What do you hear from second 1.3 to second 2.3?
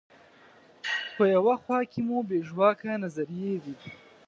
یوه خوا کې مو